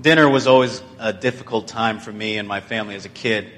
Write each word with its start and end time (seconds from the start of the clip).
dinner 0.00 0.28
was 0.28 0.46
always 0.46 0.82
a 0.98 1.12
difficult 1.12 1.68
time 1.68 1.98
for 1.98 2.12
me 2.12 2.38
and 2.38 2.48
my 2.48 2.60
family 2.60 2.94
as 2.94 3.04
a 3.04 3.10
kid. 3.10 3.50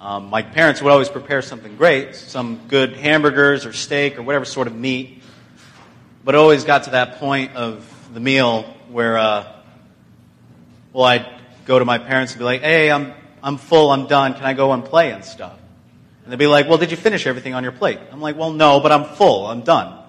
Um, 0.00 0.30
my 0.30 0.42
parents 0.42 0.82
would 0.82 0.92
always 0.92 1.08
prepare 1.08 1.42
something 1.42 1.76
great, 1.76 2.16
some 2.16 2.60
good 2.68 2.94
hamburgers 2.94 3.64
or 3.64 3.72
steak 3.72 4.18
or 4.18 4.22
whatever 4.22 4.44
sort 4.44 4.66
of 4.66 4.74
meat. 4.74 5.22
But 6.24 6.34
it 6.34 6.38
always 6.38 6.64
got 6.64 6.84
to 6.84 6.90
that 6.90 7.18
point 7.18 7.54
of 7.56 7.88
the 8.12 8.20
meal 8.20 8.62
where, 8.90 9.16
uh, 9.16 9.52
well, 10.92 11.04
I'd 11.04 11.26
go 11.64 11.78
to 11.78 11.84
my 11.84 11.98
parents 11.98 12.32
and 12.32 12.38
be 12.38 12.44
like, 12.44 12.62
hey, 12.62 12.90
I'm, 12.90 13.14
I'm 13.42 13.56
full, 13.56 13.90
I'm 13.90 14.06
done, 14.06 14.34
can 14.34 14.44
I 14.44 14.54
go 14.54 14.72
and 14.72 14.84
play 14.84 15.12
and 15.12 15.24
stuff? 15.24 15.58
And 16.24 16.32
they'd 16.32 16.38
be 16.38 16.46
like, 16.46 16.68
well, 16.68 16.78
did 16.78 16.90
you 16.90 16.96
finish 16.96 17.26
everything 17.26 17.54
on 17.54 17.62
your 17.62 17.72
plate? 17.72 17.98
I'm 18.10 18.20
like, 18.20 18.36
well, 18.36 18.52
no, 18.52 18.80
but 18.80 18.92
I'm 18.92 19.04
full, 19.04 19.46
I'm 19.46 19.62
done. 19.62 20.01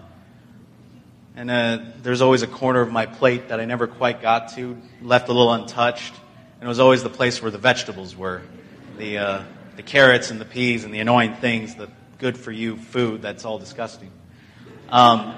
And 1.35 1.49
uh, 1.49 1.79
there's 2.03 2.21
always 2.21 2.43
a 2.43 2.47
corner 2.47 2.81
of 2.81 2.91
my 2.91 3.07
plate 3.07 3.49
that 3.49 3.59
I 3.59 3.65
never 3.65 3.87
quite 3.87 4.21
got 4.21 4.53
to, 4.55 4.77
left 5.01 5.29
a 5.29 5.33
little 5.33 5.51
untouched. 5.51 6.13
And 6.59 6.63
it 6.63 6.67
was 6.67 6.79
always 6.79 7.01
the 7.01 7.09
place 7.09 7.41
where 7.41 7.49
the 7.49 7.57
vegetables 7.57 8.15
were. 8.15 8.43
The, 8.97 9.17
uh, 9.17 9.43
the 9.75 9.81
carrots 9.81 10.29
and 10.29 10.39
the 10.39 10.45
peas 10.45 10.83
and 10.83 10.93
the 10.93 10.99
annoying 10.99 11.33
things, 11.35 11.73
the 11.73 11.89
good 12.19 12.37
for 12.37 12.51
you 12.51 12.77
food 12.77 13.23
that's 13.23 13.45
all 13.45 13.57
disgusting. 13.57 14.11
Um, 14.89 15.35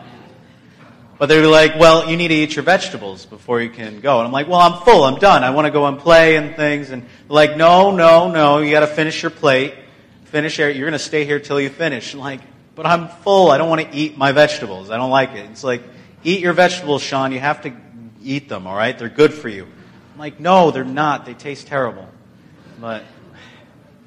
but 1.18 1.28
they 1.28 1.40
were 1.40 1.48
like, 1.48 1.80
well, 1.80 2.10
you 2.10 2.18
need 2.18 2.28
to 2.28 2.34
eat 2.34 2.58
your 2.58 2.64
vegetables 2.64 3.26
before 3.26 3.62
you 3.62 3.70
can 3.70 4.02
go. 4.02 4.20
And 4.20 4.28
I'm 4.28 4.34
like, 4.34 4.50
well, 4.50 4.60
I'm 4.60 4.84
full. 4.84 5.06
I'm 5.06 5.16
done. 5.16 5.46
I 5.46 5.52
want 5.52 5.66
to 5.66 5.72
go 5.72 5.86
and 5.86 5.98
play 5.98 6.36
and 6.36 6.58
things. 6.58 6.90
And 6.90 7.06
like, 7.30 7.56
no, 7.56 7.96
no, 7.96 8.30
no. 8.30 8.58
You 8.58 8.72
got 8.72 8.82
to 8.82 8.88
finish 8.88 9.24
your 9.24 9.32
plate. 9.32 9.76
Finish 10.26 10.60
it. 10.60 10.76
You're 10.76 10.90
going 10.90 11.00
to 11.00 11.00
stay 11.00 11.24
here 11.24 11.40
till 11.40 11.62
you 11.62 11.70
finish. 11.70 12.14
I'm 12.14 12.20
like, 12.20 12.42
but 12.76 12.86
I'm 12.86 13.08
full. 13.08 13.50
I 13.50 13.58
don't 13.58 13.70
want 13.70 13.90
to 13.90 13.96
eat 13.96 14.18
my 14.18 14.34
vegetables. 14.34 14.90
I 14.90 14.98
don't 14.98 15.10
like 15.10 15.32
it. 15.32 15.50
It's 15.52 15.64
like, 15.64 15.82
eat 16.26 16.42
your 16.42 16.54
vegetables, 16.54 17.02
Sean. 17.02 17.32
You 17.32 17.40
have 17.40 17.62
to 17.62 17.74
eat 18.22 18.50
them, 18.50 18.68
all 18.68 18.76
right? 18.76 18.98
They're 18.98 19.08
good 19.08 19.34
for 19.34 19.48
you. 19.48 19.64
I'm 20.14 20.20
like, 20.20 20.40
no, 20.40 20.72
they're 20.72 20.84
not. 20.84 21.26
They 21.26 21.34
taste 21.34 21.68
terrible. 21.68 22.10
But, 22.82 23.04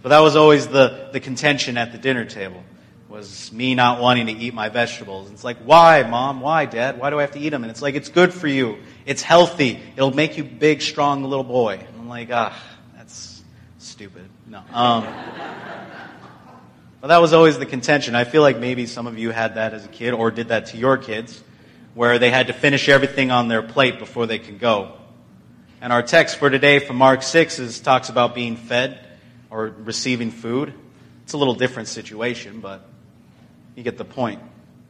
but 0.02 0.10
that 0.10 0.20
was 0.20 0.36
always 0.36 0.66
the, 0.66 1.08
the 1.12 1.20
contention 1.20 1.78
at 1.78 1.92
the 1.92 1.98
dinner 1.98 2.24
table 2.24 2.62
was 3.08 3.50
me 3.52 3.74
not 3.74 4.00
wanting 4.00 4.26
to 4.26 4.32
eat 4.32 4.52
my 4.52 4.68
vegetables. 4.68 5.30
It's 5.30 5.44
like, 5.44 5.56
why, 5.58 6.02
mom? 6.02 6.40
Why, 6.40 6.66
dad? 6.66 6.98
Why 6.98 7.08
do 7.08 7.18
I 7.18 7.22
have 7.22 7.32
to 7.32 7.38
eat 7.38 7.48
them? 7.50 7.64
And 7.64 7.70
it's 7.70 7.80
like, 7.80 7.94
it's 7.94 8.10
good 8.10 8.34
for 8.34 8.48
you. 8.48 8.78
It's 9.06 9.22
healthy. 9.22 9.80
It'll 9.96 10.14
make 10.14 10.36
you 10.36 10.44
big, 10.44 10.82
strong 10.82 11.24
little 11.24 11.44
boy. 11.44 11.78
And 11.78 11.98
I'm 11.98 12.08
like, 12.08 12.28
ah, 12.30 12.60
that's 12.96 13.42
stupid. 13.78 14.28
No. 14.46 14.62
Um, 14.72 15.06
but 17.00 17.08
that 17.08 17.18
was 17.18 17.32
always 17.32 17.58
the 17.58 17.66
contention. 17.66 18.14
I 18.14 18.24
feel 18.24 18.42
like 18.42 18.58
maybe 18.58 18.86
some 18.86 19.06
of 19.06 19.18
you 19.18 19.30
had 19.30 19.54
that 19.54 19.72
as 19.72 19.84
a 19.86 19.88
kid 19.88 20.12
or 20.12 20.30
did 20.30 20.48
that 20.48 20.66
to 20.66 20.76
your 20.76 20.98
kids, 20.98 21.42
where 21.98 22.20
they 22.20 22.30
had 22.30 22.46
to 22.46 22.52
finish 22.52 22.88
everything 22.88 23.32
on 23.32 23.48
their 23.48 23.60
plate 23.60 23.98
before 23.98 24.24
they 24.24 24.38
could 24.38 24.60
go. 24.60 24.92
And 25.80 25.92
our 25.92 26.00
text 26.00 26.36
for 26.36 26.48
today 26.48 26.78
from 26.78 26.94
Mark 26.94 27.24
6 27.24 27.58
is, 27.58 27.80
talks 27.80 28.08
about 28.08 28.36
being 28.36 28.54
fed 28.54 29.04
or 29.50 29.74
receiving 29.80 30.30
food. 30.30 30.72
It's 31.24 31.32
a 31.32 31.36
little 31.36 31.56
different 31.56 31.88
situation, 31.88 32.60
but 32.60 32.88
you 33.74 33.82
get 33.82 33.98
the 33.98 34.04
point. 34.04 34.40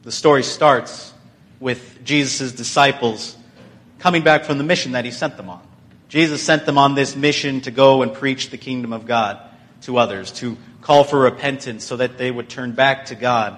The 0.03 0.11
story 0.11 0.43
starts 0.43 1.11
with 1.59 2.03
Jesus' 2.03 2.51
disciples 2.51 3.35
coming 3.97 4.21
back 4.21 4.45
from 4.45 4.59
the 4.59 4.63
mission 4.63 4.91
that 4.91 5.03
he 5.03 5.09
sent 5.09 5.35
them 5.35 5.49
on. 5.49 5.67
Jesus 6.09 6.43
sent 6.43 6.67
them 6.67 6.77
on 6.77 6.93
this 6.93 7.15
mission 7.15 7.61
to 7.61 7.71
go 7.71 8.03
and 8.03 8.13
preach 8.13 8.51
the 8.51 8.57
kingdom 8.59 8.93
of 8.93 9.07
God 9.07 9.39
to 9.81 9.97
others, 9.97 10.31
to 10.33 10.59
call 10.81 11.03
for 11.03 11.21
repentance 11.21 11.85
so 11.85 11.97
that 11.97 12.19
they 12.19 12.29
would 12.29 12.49
turn 12.49 12.73
back 12.73 13.07
to 13.07 13.15
God. 13.15 13.57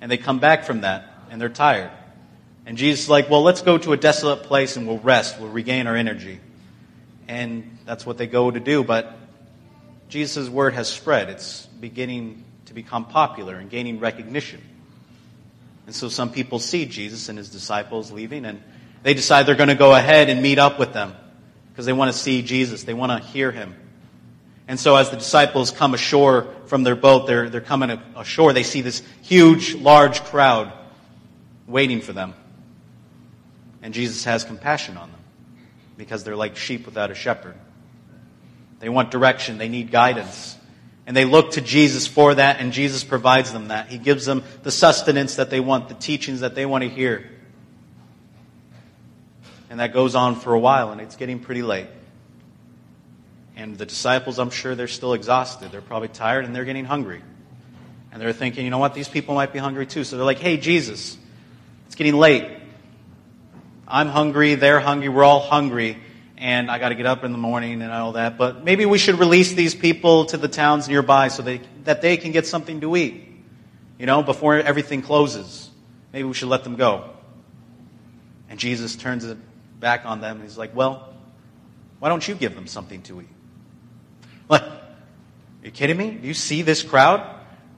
And 0.00 0.10
they 0.10 0.16
come 0.16 0.40
back 0.40 0.64
from 0.64 0.80
that, 0.80 1.08
and 1.30 1.40
they're 1.40 1.48
tired. 1.48 1.92
And 2.70 2.78
Jesus 2.78 3.02
is 3.02 3.08
like, 3.08 3.28
well, 3.28 3.42
let's 3.42 3.62
go 3.62 3.78
to 3.78 3.92
a 3.94 3.96
desolate 3.96 4.44
place 4.44 4.76
and 4.76 4.86
we'll 4.86 5.00
rest, 5.00 5.40
we'll 5.40 5.50
regain 5.50 5.88
our 5.88 5.96
energy. 5.96 6.38
And 7.26 7.78
that's 7.84 8.06
what 8.06 8.16
they 8.16 8.28
go 8.28 8.48
to 8.48 8.60
do, 8.60 8.84
but 8.84 9.18
Jesus' 10.08 10.48
word 10.48 10.74
has 10.74 10.86
spread. 10.86 11.30
It's 11.30 11.66
beginning 11.66 12.44
to 12.66 12.74
become 12.74 13.06
popular 13.06 13.56
and 13.56 13.68
gaining 13.68 13.98
recognition. 13.98 14.62
And 15.86 15.96
so 15.96 16.08
some 16.08 16.30
people 16.30 16.60
see 16.60 16.86
Jesus 16.86 17.28
and 17.28 17.36
his 17.36 17.50
disciples 17.50 18.12
leaving, 18.12 18.44
and 18.44 18.62
they 19.02 19.14
decide 19.14 19.46
they're 19.46 19.56
going 19.56 19.68
to 19.68 19.74
go 19.74 19.92
ahead 19.92 20.28
and 20.28 20.40
meet 20.40 20.60
up 20.60 20.78
with 20.78 20.92
them 20.92 21.16
because 21.72 21.86
they 21.86 21.92
want 21.92 22.12
to 22.12 22.16
see 22.16 22.40
Jesus. 22.40 22.84
They 22.84 22.94
want 22.94 23.20
to 23.20 23.28
hear 23.30 23.50
him. 23.50 23.74
And 24.68 24.78
so 24.78 24.94
as 24.94 25.10
the 25.10 25.16
disciples 25.16 25.72
come 25.72 25.92
ashore 25.92 26.46
from 26.66 26.84
their 26.84 26.94
boat, 26.94 27.26
they're, 27.26 27.50
they're 27.50 27.60
coming 27.60 28.00
ashore, 28.14 28.52
they 28.52 28.62
see 28.62 28.80
this 28.80 29.02
huge, 29.22 29.74
large 29.74 30.22
crowd 30.22 30.72
waiting 31.66 32.00
for 32.00 32.12
them. 32.12 32.34
And 33.82 33.94
Jesus 33.94 34.24
has 34.24 34.44
compassion 34.44 34.96
on 34.96 35.10
them 35.10 35.20
because 35.96 36.24
they're 36.24 36.36
like 36.36 36.56
sheep 36.56 36.86
without 36.86 37.10
a 37.10 37.14
shepherd. 37.14 37.54
They 38.78 38.88
want 38.88 39.10
direction, 39.10 39.58
they 39.58 39.68
need 39.68 39.90
guidance. 39.90 40.56
And 41.06 41.16
they 41.16 41.24
look 41.24 41.52
to 41.52 41.60
Jesus 41.60 42.06
for 42.06 42.34
that, 42.34 42.60
and 42.60 42.72
Jesus 42.72 43.02
provides 43.02 43.52
them 43.52 43.68
that. 43.68 43.88
He 43.88 43.98
gives 43.98 44.26
them 44.26 44.44
the 44.62 44.70
sustenance 44.70 45.36
that 45.36 45.50
they 45.50 45.58
want, 45.58 45.88
the 45.88 45.94
teachings 45.94 46.40
that 46.40 46.54
they 46.54 46.64
want 46.66 46.84
to 46.84 46.90
hear. 46.90 47.28
And 49.70 49.80
that 49.80 49.92
goes 49.92 50.14
on 50.14 50.36
for 50.36 50.54
a 50.54 50.58
while, 50.58 50.92
and 50.92 51.00
it's 51.00 51.16
getting 51.16 51.40
pretty 51.40 51.62
late. 51.62 51.88
And 53.56 53.76
the 53.76 53.86
disciples, 53.86 54.38
I'm 54.38 54.50
sure 54.50 54.74
they're 54.74 54.88
still 54.88 55.14
exhausted. 55.14 55.72
They're 55.72 55.80
probably 55.80 56.08
tired, 56.08 56.44
and 56.44 56.54
they're 56.54 56.64
getting 56.64 56.84
hungry. 56.84 57.22
And 58.12 58.20
they're 58.20 58.32
thinking, 58.32 58.64
you 58.64 58.70
know 58.70 58.78
what, 58.78 58.94
these 58.94 59.08
people 59.08 59.34
might 59.34 59.52
be 59.52 59.58
hungry 59.58 59.86
too. 59.86 60.04
So 60.04 60.16
they're 60.16 60.24
like, 60.24 60.38
hey, 60.38 60.56
Jesus, 60.56 61.16
it's 61.86 61.94
getting 61.94 62.14
late. 62.14 62.59
I'm 63.90 64.08
hungry, 64.08 64.54
they're 64.54 64.80
hungry, 64.80 65.08
we're 65.08 65.24
all 65.24 65.40
hungry 65.40 65.98
and 66.40 66.70
I 66.70 66.78
got 66.78 66.88
to 66.88 66.94
get 66.94 67.04
up 67.04 67.22
in 67.22 67.32
the 67.32 67.38
morning 67.38 67.82
and 67.82 67.92
all 67.92 68.12
that. 68.12 68.38
But 68.38 68.64
maybe 68.64 68.86
we 68.86 68.96
should 68.96 69.18
release 69.18 69.52
these 69.52 69.74
people 69.74 70.24
to 70.26 70.38
the 70.38 70.48
towns 70.48 70.88
nearby 70.88 71.28
so 71.28 71.42
they, 71.42 71.60
that 71.84 72.00
they 72.00 72.16
can 72.16 72.32
get 72.32 72.46
something 72.46 72.80
to 72.80 72.96
eat, 72.96 73.28
you 73.98 74.06
know, 74.06 74.22
before 74.22 74.56
everything 74.56 75.02
closes. 75.02 75.68
Maybe 76.14 76.26
we 76.26 76.32
should 76.32 76.48
let 76.48 76.64
them 76.64 76.76
go. 76.76 77.10
And 78.48 78.58
Jesus 78.58 78.96
turns 78.96 79.24
it 79.26 79.36
back 79.78 80.06
on 80.06 80.22
them 80.22 80.36
and 80.36 80.44
he's 80.44 80.56
like, 80.56 80.74
well, 80.74 81.12
why 81.98 82.08
don't 82.08 82.26
you 82.26 82.34
give 82.34 82.54
them 82.54 82.66
something 82.66 83.02
to 83.02 83.20
eat? 83.20 83.28
What? 84.46 84.62
Are 84.62 85.66
you 85.66 85.70
kidding 85.70 85.96
me? 85.96 86.10
Do 86.10 86.26
you 86.26 86.34
see 86.34 86.62
this 86.62 86.82
crowd? 86.82 87.22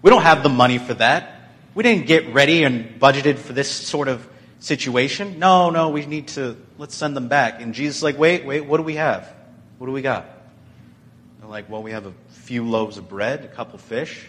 We 0.00 0.10
don't 0.10 0.22
have 0.22 0.42
the 0.42 0.48
money 0.48 0.78
for 0.78 0.94
that. 0.94 1.50
We 1.74 1.82
didn't 1.82 2.06
get 2.06 2.32
ready 2.32 2.62
and 2.62 3.00
budgeted 3.00 3.38
for 3.38 3.52
this 3.52 3.70
sort 3.70 4.08
of 4.08 4.26
situation. 4.62 5.40
No, 5.40 5.70
no, 5.70 5.88
we 5.88 6.06
need 6.06 6.28
to, 6.28 6.56
let's 6.78 6.94
send 6.94 7.16
them 7.16 7.28
back. 7.28 7.60
And 7.60 7.74
Jesus 7.74 7.96
is 7.96 8.02
like, 8.02 8.16
wait, 8.16 8.46
wait, 8.46 8.64
what 8.64 8.76
do 8.76 8.84
we 8.84 8.94
have? 8.94 9.30
What 9.78 9.88
do 9.88 9.92
we 9.92 10.02
got? 10.02 10.24
They're 11.40 11.48
like, 11.48 11.68
well, 11.68 11.82
we 11.82 11.90
have 11.90 12.06
a 12.06 12.12
few 12.30 12.64
loaves 12.64 12.96
of 12.96 13.08
bread, 13.08 13.44
a 13.44 13.48
couple 13.48 13.78
fish. 13.78 14.28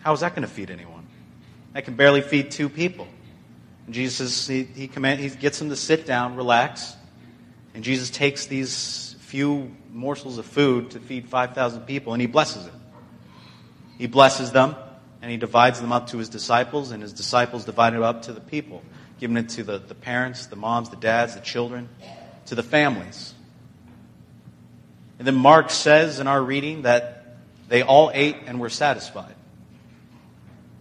How 0.00 0.12
is 0.12 0.20
that 0.20 0.34
going 0.34 0.42
to 0.46 0.52
feed 0.52 0.70
anyone? 0.70 1.06
That 1.74 1.84
can 1.84 1.94
barely 1.94 2.20
feed 2.20 2.50
two 2.50 2.68
people. 2.68 3.06
And 3.86 3.94
Jesus, 3.94 4.48
he, 4.48 4.64
he, 4.64 4.88
command, 4.88 5.20
he 5.20 5.28
gets 5.28 5.60
them 5.60 5.68
to 5.68 5.76
sit 5.76 6.04
down, 6.04 6.34
relax. 6.34 6.96
And 7.74 7.84
Jesus 7.84 8.10
takes 8.10 8.46
these 8.46 9.14
few 9.20 9.70
morsels 9.92 10.38
of 10.38 10.46
food 10.46 10.90
to 10.90 11.00
feed 11.00 11.28
5,000 11.28 11.82
people, 11.82 12.14
and 12.14 12.20
he 12.20 12.26
blesses 12.26 12.66
it. 12.66 12.72
He 13.96 14.08
blesses 14.08 14.50
them 14.50 14.74
and 15.20 15.30
he 15.30 15.36
divides 15.36 15.80
them 15.80 15.92
up 15.92 16.08
to 16.08 16.18
his 16.18 16.28
disciples, 16.28 16.90
and 16.90 17.02
his 17.02 17.12
disciples 17.12 17.64
divide 17.64 17.94
it 17.94 18.02
up 18.02 18.22
to 18.22 18.32
the 18.32 18.40
people, 18.40 18.82
giving 19.18 19.36
it 19.36 19.48
to 19.50 19.64
the, 19.64 19.78
the 19.78 19.94
parents, 19.94 20.46
the 20.46 20.56
moms, 20.56 20.90
the 20.90 20.96
dads, 20.96 21.34
the 21.34 21.40
children, 21.40 21.88
to 22.46 22.54
the 22.54 22.62
families. 22.62 23.34
And 25.18 25.26
then 25.26 25.34
Mark 25.34 25.70
says 25.70 26.20
in 26.20 26.26
our 26.26 26.40
reading 26.40 26.82
that 26.82 27.36
they 27.68 27.82
all 27.82 28.10
ate 28.14 28.36
and 28.46 28.60
were 28.60 28.70
satisfied. 28.70 29.34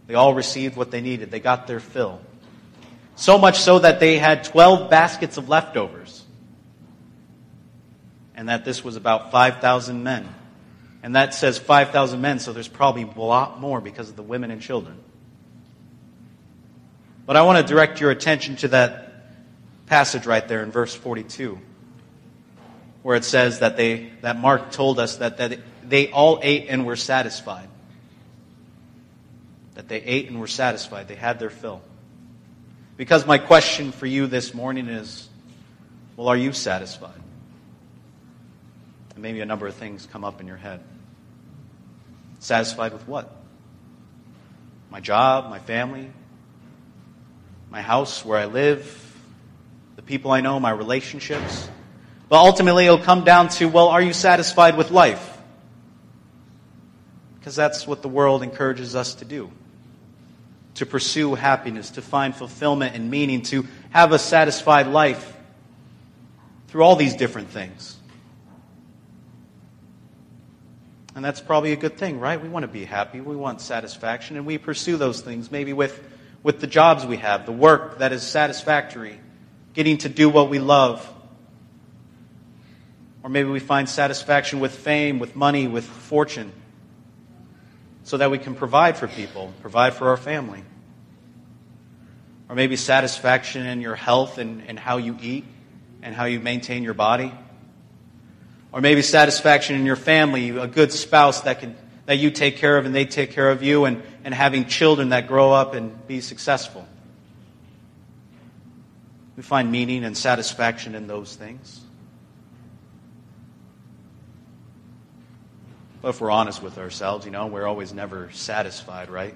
They 0.06 0.14
all 0.14 0.34
received 0.34 0.78
what 0.78 0.92
they 0.92 1.02
needed. 1.02 1.32
They 1.32 1.40
got 1.40 1.68
their 1.68 1.80
fill. 1.80 2.22
So 3.16 3.38
much 3.38 3.60
so 3.60 3.80
that 3.80 4.00
they 4.00 4.20
had 4.20 4.44
12 4.44 4.90
baskets 4.90 5.38
of 5.38 5.50
leftovers. 5.50 6.24
And 8.36 8.48
that 8.50 8.64
this 8.64 8.84
was 8.84 8.96
about 8.96 9.32
5,000 9.32 10.04
men. 10.04 10.28
And 11.04 11.16
that 11.16 11.34
says 11.34 11.58
5,000 11.58 12.20
men, 12.20 12.40
so 12.40 12.54
there's 12.54 12.68
probably 12.68 13.04
a 13.04 13.20
lot 13.20 13.60
more 13.60 13.80
because 13.82 14.10
of 14.10 14.16
the 14.16 14.24
women 14.24 14.52
and 14.52 14.62
children. 14.62 14.98
But 17.26 17.36
I 17.36 17.44
want 17.44 17.66
to 17.66 17.74
direct 17.74 18.02
your 18.02 18.12
attention 18.12 18.56
to 18.58 18.70
that 18.70 19.14
passage 19.86 20.26
right 20.26 20.46
there 20.48 20.64
in 20.64 20.72
verse 20.72 20.96
42, 20.96 21.60
where 23.04 23.16
it 23.16 23.24
says 23.24 23.60
that, 23.60 23.78
they, 23.78 24.12
that 24.22 24.40
Mark 24.40 24.72
told 24.72 25.00
us 25.00 25.18
that, 25.18 25.38
that 25.38 25.60
they 25.84 26.10
all 26.12 26.40
ate 26.42 26.68
and 26.70 26.86
were 26.86 26.96
satisfied. 26.96 27.68
That 29.76 29.88
they 29.88 30.02
ate 30.02 30.30
and 30.30 30.40
were 30.40 30.48
satisfied. 30.48 31.08
They 31.08 31.16
had 31.16 31.40
their 31.40 31.50
fill. 31.50 31.82
Because 32.98 33.26
my 33.28 33.38
question 33.38 33.92
for 33.92 34.08
you 34.08 34.26
this 34.26 34.54
morning 34.54 34.88
is 34.88 35.30
well, 36.18 36.30
are 36.30 36.38
you 36.38 36.52
satisfied? 36.52 37.22
And 39.18 39.24
maybe 39.24 39.42
a 39.42 39.48
number 39.48 39.66
of 39.66 39.74
things 39.74 40.08
come 40.12 40.24
up 40.24 40.42
in 40.42 40.46
your 40.46 40.58
head. 40.58 40.80
Satisfied 42.38 42.94
with 42.94 43.08
what? 43.08 43.36
My 44.92 45.00
job, 45.00 45.50
my 45.50 45.58
family, 45.58 46.12
my 47.72 47.82
house 47.82 48.24
where 48.24 48.38
I 48.38 48.46
live, 48.46 49.18
the 49.96 50.04
people 50.04 50.30
I 50.30 50.42
know, 50.42 50.60
my 50.60 50.70
relationships, 50.70 51.68
But 52.30 52.38
ultimately, 52.38 52.86
it'll 52.86 53.00
come 53.00 53.24
down 53.24 53.50
to, 53.50 53.68
well, 53.68 53.88
are 53.88 54.04
you 54.04 54.14
satisfied 54.14 54.78
with 54.78 54.92
life? 54.92 55.36
Because 57.40 57.56
that's 57.56 57.88
what 57.88 58.04
the 58.04 58.10
world 58.10 58.44
encourages 58.44 58.96
us 58.96 59.16
to 59.16 59.26
do 59.26 59.50
to 60.76 60.86
pursue 60.86 61.34
happiness, 61.34 61.90
to 61.90 62.04
find 62.04 62.36
fulfillment 62.36 62.96
and 62.96 63.10
meaning, 63.10 63.42
to 63.42 63.66
have 63.90 64.12
a 64.12 64.20
satisfied 64.20 64.86
life 64.86 65.36
through 66.68 66.84
all 66.84 66.96
these 66.96 67.16
different 67.16 67.50
things. 67.50 67.98
And 71.18 71.26
that's 71.26 71.42
probably 71.42 71.72
a 71.72 71.76
good 71.76 71.98
thing, 71.98 72.20
right? 72.20 72.40
We 72.40 72.48
want 72.48 72.62
to 72.62 72.68
be 72.68 72.86
happy. 72.86 73.22
We 73.22 73.36
want 73.36 73.60
satisfaction. 73.60 74.38
And 74.38 74.46
we 74.46 74.60
pursue 74.60 74.98
those 74.98 75.20
things, 75.20 75.50
maybe 75.52 75.74
with, 75.74 76.00
with 76.44 76.62
the 76.62 76.68
jobs 76.68 77.08
we 77.08 77.18
have, 77.18 77.48
the 77.48 77.52
work 77.52 77.98
that 77.98 78.14
is 78.14 78.22
satisfactory, 78.22 79.20
getting 79.74 79.98
to 79.98 80.10
do 80.10 80.30
what 80.30 80.52
we 80.52 80.60
love. 80.60 81.12
Or 83.24 83.32
maybe 83.32 83.50
we 83.50 83.60
find 83.60 83.90
satisfaction 83.90 84.60
with 84.60 84.76
fame, 84.76 85.18
with 85.18 85.36
money, 85.36 85.68
with 85.68 85.86
fortune, 85.86 86.52
so 88.04 88.18
that 88.18 88.30
we 88.30 88.38
can 88.38 88.54
provide 88.54 88.96
for 88.96 89.08
people, 89.08 89.52
provide 89.62 89.96
for 89.96 90.10
our 90.10 90.18
family. 90.18 90.64
Or 92.48 92.56
maybe 92.56 92.76
satisfaction 92.76 93.66
in 93.66 93.82
your 93.82 93.96
health 93.96 94.38
and, 94.38 94.62
and 94.68 94.78
how 94.78 94.98
you 94.98 95.18
eat 95.20 95.46
and 96.04 96.14
how 96.14 96.26
you 96.26 96.40
maintain 96.40 96.84
your 96.84 96.94
body. 96.94 97.34
Or 98.78 98.80
maybe 98.80 99.02
satisfaction 99.02 99.76
in 99.76 99.88
your 99.88 99.96
family, 99.96 100.50
a 100.50 100.68
good 100.68 100.94
spouse 100.94 101.42
that 101.42 101.62
can 101.62 101.76
that 102.06 102.18
you 102.18 102.30
take 102.30 102.58
care 102.58 102.78
of 102.78 102.86
and 102.86 102.94
they 102.94 103.06
take 103.06 103.32
care 103.32 103.50
of 103.50 103.64
you, 103.64 103.86
and, 103.86 104.04
and 104.24 104.36
having 104.36 104.68
children 104.68 105.10
that 105.10 105.28
grow 105.28 105.52
up 105.52 105.74
and 105.74 106.06
be 106.06 106.22
successful. 106.22 106.88
We 109.36 109.42
find 109.42 109.72
meaning 109.72 110.04
and 110.04 110.16
satisfaction 110.16 110.94
in 110.94 111.08
those 111.08 111.36
things. 111.36 111.82
But 116.04 116.10
if 116.10 116.22
we're 116.22 116.30
honest 116.30 116.62
with 116.62 116.78
ourselves, 116.78 117.26
you 117.26 117.32
know, 117.32 117.48
we're 117.48 117.66
always 117.66 117.94
never 117.96 118.30
satisfied, 118.32 119.10
right? 119.10 119.34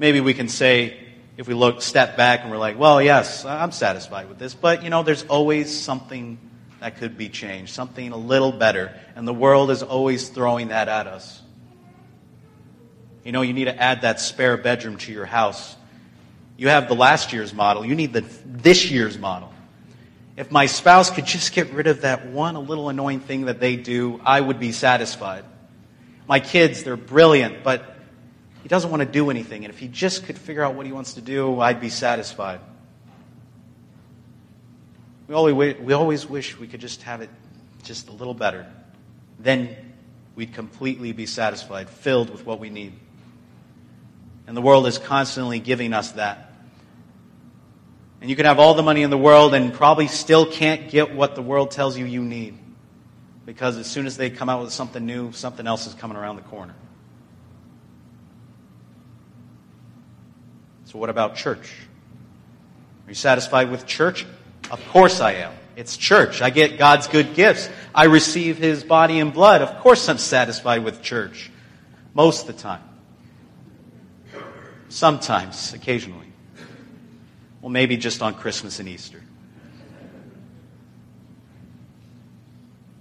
Maybe 0.00 0.20
we 0.20 0.34
can 0.34 0.48
say, 0.48 0.98
if 1.36 1.46
we 1.46 1.54
look, 1.54 1.80
step 1.80 2.16
back 2.16 2.40
and 2.40 2.50
we're 2.50 2.58
like, 2.58 2.76
well, 2.76 3.00
yes, 3.00 3.44
I'm 3.44 3.70
satisfied 3.70 4.28
with 4.28 4.40
this, 4.40 4.52
but, 4.52 4.82
you 4.82 4.90
know, 4.90 5.04
there's 5.04 5.22
always 5.26 5.80
something 5.80 6.40
that 6.84 6.98
could 6.98 7.16
be 7.16 7.30
changed, 7.30 7.72
something 7.72 8.12
a 8.12 8.16
little 8.18 8.52
better. 8.52 8.92
And 9.16 9.26
the 9.26 9.32
world 9.32 9.70
is 9.70 9.82
always 9.82 10.28
throwing 10.28 10.68
that 10.68 10.86
at 10.86 11.06
us. 11.06 11.40
You 13.24 13.32
know, 13.32 13.40
you 13.40 13.54
need 13.54 13.64
to 13.64 13.82
add 13.82 14.02
that 14.02 14.20
spare 14.20 14.58
bedroom 14.58 14.98
to 14.98 15.10
your 15.10 15.24
house. 15.24 15.76
You 16.58 16.68
have 16.68 16.88
the 16.88 16.94
last 16.94 17.32
year's 17.32 17.54
model, 17.54 17.86
you 17.86 17.94
need 17.94 18.12
the 18.12 18.22
this 18.44 18.90
year's 18.90 19.16
model. 19.16 19.50
If 20.36 20.50
my 20.50 20.66
spouse 20.66 21.08
could 21.08 21.24
just 21.24 21.54
get 21.54 21.72
rid 21.72 21.86
of 21.86 22.02
that 22.02 22.26
one 22.26 22.54
little 22.66 22.90
annoying 22.90 23.20
thing 23.20 23.46
that 23.46 23.60
they 23.60 23.76
do, 23.76 24.20
I 24.22 24.38
would 24.38 24.60
be 24.60 24.72
satisfied. 24.72 25.46
My 26.28 26.38
kids, 26.38 26.82
they're 26.82 26.98
brilliant, 26.98 27.64
but 27.64 27.96
he 28.62 28.68
doesn't 28.68 28.90
want 28.90 29.00
to 29.00 29.08
do 29.08 29.30
anything. 29.30 29.64
And 29.64 29.72
if 29.72 29.78
he 29.78 29.88
just 29.88 30.26
could 30.26 30.36
figure 30.36 30.62
out 30.62 30.74
what 30.74 30.84
he 30.84 30.92
wants 30.92 31.14
to 31.14 31.22
do, 31.22 31.60
I'd 31.60 31.80
be 31.80 31.88
satisfied. 31.88 32.60
We 35.26 35.34
always, 35.34 35.78
we 35.78 35.92
always 35.92 36.26
wish 36.26 36.58
we 36.58 36.66
could 36.66 36.80
just 36.80 37.02
have 37.02 37.22
it 37.22 37.30
just 37.82 38.08
a 38.08 38.12
little 38.12 38.34
better. 38.34 38.66
Then 39.38 39.74
we'd 40.34 40.52
completely 40.52 41.12
be 41.12 41.26
satisfied, 41.26 41.88
filled 41.88 42.30
with 42.30 42.44
what 42.44 42.60
we 42.60 42.70
need. 42.70 42.92
And 44.46 44.56
the 44.56 44.60
world 44.60 44.86
is 44.86 44.98
constantly 44.98 45.58
giving 45.58 45.92
us 45.92 46.12
that. 46.12 46.52
And 48.20 48.30
you 48.30 48.36
can 48.36 48.46
have 48.46 48.58
all 48.58 48.74
the 48.74 48.82
money 48.82 49.02
in 49.02 49.10
the 49.10 49.18
world 49.18 49.54
and 49.54 49.72
probably 49.72 50.08
still 50.08 50.46
can't 50.46 50.90
get 50.90 51.14
what 51.14 51.34
the 51.34 51.42
world 51.42 51.70
tells 51.70 51.96
you 51.96 52.04
you 52.04 52.22
need. 52.22 52.58
Because 53.46 53.76
as 53.76 53.86
soon 53.86 54.06
as 54.06 54.16
they 54.16 54.30
come 54.30 54.48
out 54.48 54.62
with 54.62 54.72
something 54.72 55.04
new, 55.04 55.32
something 55.32 55.66
else 55.66 55.86
is 55.86 55.94
coming 55.94 56.16
around 56.16 56.36
the 56.36 56.42
corner. 56.42 56.74
So, 60.86 60.98
what 60.98 61.10
about 61.10 61.36
church? 61.36 61.70
Are 63.06 63.10
you 63.10 63.14
satisfied 63.14 63.70
with 63.70 63.84
church? 63.84 64.24
Of 64.70 64.86
course 64.88 65.20
I 65.20 65.32
am. 65.32 65.52
It's 65.76 65.96
church. 65.96 66.40
I 66.40 66.50
get 66.50 66.78
God's 66.78 67.08
good 67.08 67.34
gifts. 67.34 67.68
I 67.94 68.04
receive 68.04 68.58
His 68.58 68.84
body 68.84 69.18
and 69.18 69.32
blood. 69.32 69.62
Of 69.62 69.80
course 69.80 70.08
I'm 70.08 70.18
satisfied 70.18 70.84
with 70.84 71.02
church. 71.02 71.50
Most 72.14 72.48
of 72.48 72.56
the 72.56 72.62
time. 72.62 72.82
Sometimes, 74.88 75.74
occasionally. 75.74 76.32
Well, 77.60 77.70
maybe 77.70 77.96
just 77.96 78.22
on 78.22 78.34
Christmas 78.34 78.78
and 78.78 78.88
Easter. 78.88 79.22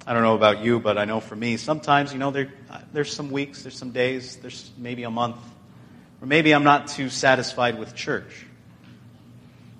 I 0.05 0.13
don't 0.13 0.23
know 0.23 0.35
about 0.35 0.63
you, 0.63 0.79
but 0.79 0.97
I 0.97 1.05
know 1.05 1.21
for 1.21 1.35
me, 1.35 1.55
sometimes, 1.55 2.11
you 2.11 2.19
know, 2.19 2.31
there, 2.31 2.51
uh, 2.69 2.79
there's 2.91 3.13
some 3.13 3.31
weeks, 3.31 3.61
there's 3.61 3.77
some 3.77 3.91
days, 3.91 4.35
there's 4.37 4.69
maybe 4.77 5.03
a 5.03 5.11
month, 5.11 5.37
or 6.21 6.27
maybe 6.27 6.53
I'm 6.53 6.65
not 6.65 6.89
too 6.89 7.09
satisfied 7.09 7.79
with 7.79 7.95
church. 7.95 8.45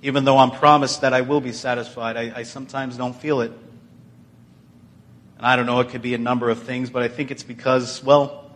Even 0.04 0.26
though 0.26 0.38
I'm 0.38 0.52
promised 0.52 1.02
that 1.02 1.14
I 1.14 1.22
will 1.22 1.42
be 1.42 1.54
satisfied, 1.54 2.18
I, 2.18 2.34
I 2.36 2.44
sometimes 2.44 2.98
don't 2.98 3.16
feel 3.16 3.40
it. 3.40 3.52
And 5.38 5.46
I 5.48 5.56
don't 5.56 5.66
know, 5.66 5.80
it 5.80 5.90
could 5.90 6.02
be 6.02 6.14
a 6.14 6.18
number 6.18 6.50
of 6.50 6.64
things, 6.64 6.90
but 6.90 7.04
I 7.04 7.08
think 7.08 7.32
it's 7.32 7.44
because, 7.44 8.04
well, 8.04 8.52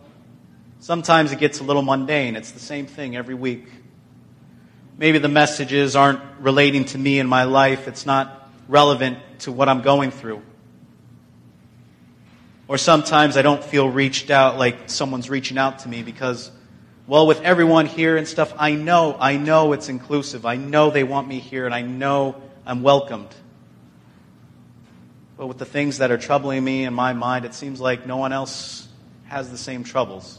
sometimes 0.80 1.32
it 1.32 1.38
gets 1.38 1.60
a 1.60 1.64
little 1.64 1.80
mundane. 1.80 2.36
It's 2.36 2.50
the 2.50 2.60
same 2.60 2.86
thing 2.86 3.16
every 3.16 3.34
week. 3.34 3.66
Maybe 4.98 5.18
the 5.18 5.28
messages 5.28 5.96
aren't 5.96 6.20
relating 6.38 6.84
to 6.86 6.98
me 6.98 7.18
in 7.18 7.26
my 7.26 7.44
life. 7.44 7.88
It's 7.88 8.04
not 8.04 8.50
relevant 8.68 9.18
to 9.40 9.52
what 9.52 9.70
I'm 9.70 9.80
going 9.80 10.10
through. 10.10 10.42
Or 12.66 12.76
sometimes 12.76 13.38
I 13.38 13.42
don't 13.42 13.64
feel 13.64 13.88
reached 13.88 14.30
out 14.30 14.58
like 14.58 14.90
someone's 14.90 15.30
reaching 15.30 15.56
out 15.56 15.78
to 15.80 15.88
me 15.88 16.02
because 16.02 16.50
well, 17.08 17.26
with 17.26 17.40
everyone 17.40 17.86
here 17.86 18.18
and 18.18 18.28
stuff, 18.28 18.52
I 18.58 18.74
know, 18.74 19.16
I 19.18 19.38
know 19.38 19.72
it's 19.72 19.88
inclusive. 19.88 20.44
I 20.44 20.56
know 20.56 20.90
they 20.90 21.04
want 21.04 21.26
me 21.26 21.38
here 21.38 21.64
and 21.64 21.74
I 21.74 21.80
know 21.80 22.36
I'm 22.66 22.82
welcomed. 22.82 23.34
But 25.38 25.46
with 25.46 25.56
the 25.56 25.64
things 25.64 25.98
that 25.98 26.10
are 26.10 26.18
troubling 26.18 26.62
me 26.62 26.84
in 26.84 26.92
my 26.92 27.14
mind, 27.14 27.46
it 27.46 27.54
seems 27.54 27.80
like 27.80 28.06
no 28.06 28.18
one 28.18 28.34
else 28.34 28.86
has 29.24 29.50
the 29.50 29.56
same 29.56 29.84
troubles. 29.84 30.38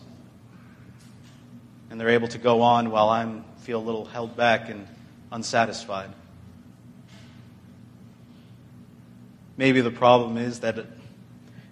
And 1.90 2.00
they're 2.00 2.10
able 2.10 2.28
to 2.28 2.38
go 2.38 2.62
on 2.62 2.92
while 2.92 3.10
I 3.10 3.42
feel 3.62 3.80
a 3.80 3.82
little 3.82 4.06
held 4.06 4.38
back 4.38 4.70
and 4.70 4.86
unsatisfied. 5.32 6.12
Maybe 9.58 9.82
the 9.82 9.90
problem 9.90 10.38
is 10.38 10.60
that 10.60 10.78
it 10.78 10.88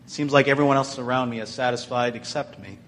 seems 0.08 0.34
like 0.34 0.48
everyone 0.48 0.75
else 0.75 0.98
around 0.98 1.30
me 1.30 1.39
is 1.39 1.50
satisfied 1.50 2.16
except 2.16 2.58
me. 2.58 2.80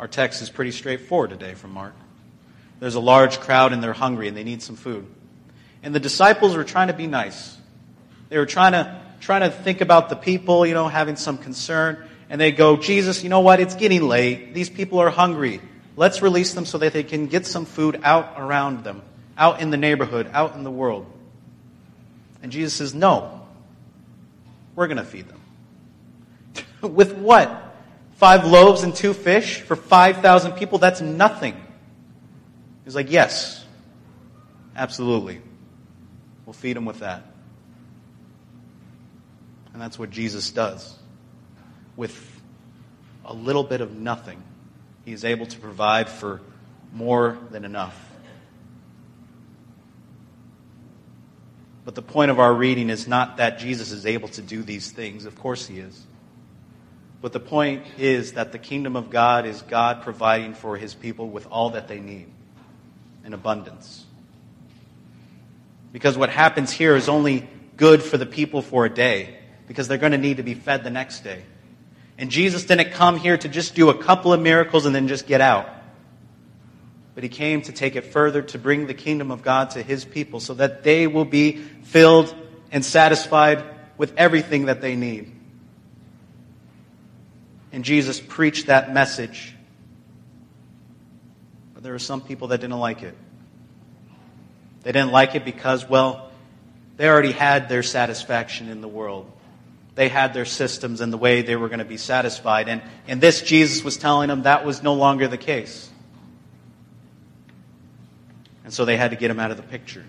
Our 0.00 0.08
text 0.08 0.40
is 0.40 0.48
pretty 0.48 0.70
straightforward 0.70 1.28
today 1.28 1.52
from 1.52 1.74
Mark. 1.74 1.92
There's 2.80 2.94
a 2.94 3.00
large 3.00 3.38
crowd 3.38 3.74
and 3.74 3.82
they're 3.82 3.92
hungry 3.92 4.28
and 4.28 4.36
they 4.36 4.44
need 4.44 4.62
some 4.62 4.74
food. 4.74 5.06
And 5.82 5.94
the 5.94 6.00
disciples 6.00 6.56
were 6.56 6.64
trying 6.64 6.88
to 6.88 6.94
be 6.94 7.06
nice. 7.06 7.54
They 8.30 8.38
were 8.38 8.46
trying 8.46 8.72
to, 8.72 8.98
trying 9.20 9.42
to 9.42 9.50
think 9.50 9.82
about 9.82 10.08
the 10.08 10.16
people, 10.16 10.64
you 10.64 10.72
know, 10.72 10.88
having 10.88 11.16
some 11.16 11.36
concern. 11.36 12.08
And 12.30 12.40
they 12.40 12.50
go, 12.50 12.78
Jesus, 12.78 13.22
you 13.22 13.28
know 13.28 13.40
what? 13.40 13.60
It's 13.60 13.74
getting 13.74 14.08
late. 14.08 14.54
These 14.54 14.70
people 14.70 15.00
are 15.00 15.10
hungry. 15.10 15.60
Let's 15.96 16.22
release 16.22 16.54
them 16.54 16.64
so 16.64 16.78
that 16.78 16.94
they 16.94 17.02
can 17.02 17.26
get 17.26 17.44
some 17.44 17.66
food 17.66 18.00
out 18.02 18.36
around 18.38 18.84
them, 18.84 19.02
out 19.36 19.60
in 19.60 19.68
the 19.68 19.76
neighborhood, 19.76 20.30
out 20.32 20.54
in 20.54 20.64
the 20.64 20.70
world. 20.70 21.04
And 22.42 22.50
Jesus 22.50 22.72
says, 22.72 22.94
No. 22.94 23.46
We're 24.74 24.86
going 24.86 24.96
to 24.96 25.04
feed 25.04 25.26
them. 25.28 25.40
With 26.94 27.12
what? 27.12 27.69
Five 28.20 28.44
loaves 28.44 28.82
and 28.82 28.94
two 28.94 29.14
fish 29.14 29.62
for 29.62 29.74
5,000 29.74 30.52
people, 30.52 30.76
that's 30.76 31.00
nothing. 31.00 31.56
He's 32.84 32.94
like, 32.94 33.10
Yes, 33.10 33.64
absolutely. 34.76 35.40
We'll 36.44 36.52
feed 36.52 36.76
them 36.76 36.84
with 36.84 36.98
that. 36.98 37.24
And 39.72 39.80
that's 39.80 39.98
what 39.98 40.10
Jesus 40.10 40.50
does. 40.50 40.94
With 41.96 42.42
a 43.24 43.32
little 43.32 43.64
bit 43.64 43.80
of 43.80 43.96
nothing, 43.96 44.42
he 45.06 45.14
is 45.14 45.24
able 45.24 45.46
to 45.46 45.58
provide 45.58 46.10
for 46.10 46.42
more 46.92 47.38
than 47.50 47.64
enough. 47.64 47.98
But 51.86 51.94
the 51.94 52.02
point 52.02 52.30
of 52.30 52.38
our 52.38 52.52
reading 52.52 52.90
is 52.90 53.08
not 53.08 53.38
that 53.38 53.58
Jesus 53.58 53.92
is 53.92 54.04
able 54.04 54.28
to 54.28 54.42
do 54.42 54.62
these 54.62 54.90
things. 54.90 55.24
Of 55.24 55.38
course 55.38 55.66
he 55.66 55.78
is. 55.78 56.04
But 57.22 57.32
the 57.32 57.40
point 57.40 57.84
is 57.98 58.32
that 58.32 58.52
the 58.52 58.58
kingdom 58.58 58.96
of 58.96 59.10
God 59.10 59.44
is 59.44 59.60
God 59.62 60.02
providing 60.02 60.54
for 60.54 60.76
his 60.76 60.94
people 60.94 61.28
with 61.28 61.46
all 61.50 61.70
that 61.70 61.86
they 61.86 62.00
need 62.00 62.26
in 63.24 63.34
abundance. 63.34 64.06
Because 65.92 66.16
what 66.16 66.30
happens 66.30 66.70
here 66.72 66.96
is 66.96 67.08
only 67.08 67.48
good 67.76 68.02
for 68.02 68.16
the 68.16 68.24
people 68.26 68.62
for 68.62 68.86
a 68.86 68.90
day, 68.90 69.38
because 69.68 69.86
they're 69.88 69.98
going 69.98 70.12
to 70.12 70.18
need 70.18 70.38
to 70.38 70.42
be 70.42 70.54
fed 70.54 70.82
the 70.82 70.90
next 70.90 71.20
day. 71.20 71.42
And 72.16 72.30
Jesus 72.30 72.64
didn't 72.64 72.92
come 72.92 73.18
here 73.18 73.36
to 73.36 73.48
just 73.48 73.74
do 73.74 73.90
a 73.90 73.94
couple 74.02 74.32
of 74.32 74.40
miracles 74.40 74.86
and 74.86 74.94
then 74.94 75.08
just 75.08 75.26
get 75.26 75.40
out. 75.40 75.68
but 77.14 77.22
he 77.22 77.28
came 77.28 77.60
to 77.62 77.72
take 77.72 77.96
it 77.96 78.06
further 78.06 78.42
to 78.42 78.58
bring 78.58 78.86
the 78.86 78.94
kingdom 78.94 79.30
of 79.30 79.42
God 79.42 79.70
to 79.70 79.82
his 79.82 80.04
people 80.04 80.40
so 80.40 80.54
that 80.54 80.84
they 80.84 81.06
will 81.06 81.24
be 81.24 81.58
filled 81.82 82.34
and 82.72 82.84
satisfied 82.84 83.64
with 83.98 84.14
everything 84.16 84.66
that 84.66 84.80
they 84.80 84.96
need. 84.96 85.30
And 87.72 87.84
Jesus 87.84 88.20
preached 88.20 88.66
that 88.66 88.92
message. 88.92 89.54
But 91.74 91.82
there 91.82 91.92
were 91.92 91.98
some 91.98 92.20
people 92.20 92.48
that 92.48 92.60
didn't 92.60 92.78
like 92.78 93.02
it. 93.02 93.16
They 94.82 94.92
didn't 94.92 95.12
like 95.12 95.34
it 95.34 95.44
because, 95.44 95.88
well, 95.88 96.30
they 96.96 97.08
already 97.08 97.32
had 97.32 97.68
their 97.68 97.82
satisfaction 97.82 98.68
in 98.68 98.80
the 98.80 98.88
world. 98.88 99.30
They 99.94 100.08
had 100.08 100.34
their 100.34 100.44
systems 100.44 101.00
and 101.00 101.12
the 101.12 101.18
way 101.18 101.42
they 101.42 101.56
were 101.56 101.68
going 101.68 101.80
to 101.80 101.84
be 101.84 101.96
satisfied. 101.96 102.68
And, 102.68 102.82
and 103.06 103.20
this, 103.20 103.42
Jesus 103.42 103.84
was 103.84 103.96
telling 103.96 104.28
them 104.28 104.42
that 104.42 104.64
was 104.64 104.82
no 104.82 104.94
longer 104.94 105.28
the 105.28 105.36
case. 105.36 105.90
And 108.64 108.72
so 108.72 108.84
they 108.84 108.96
had 108.96 109.10
to 109.10 109.16
get 109.16 109.30
him 109.30 109.40
out 109.40 109.50
of 109.50 109.56
the 109.56 109.62
picture. 109.62 110.04